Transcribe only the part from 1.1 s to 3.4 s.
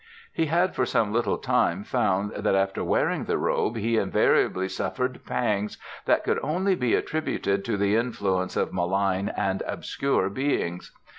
little time found that after wearing the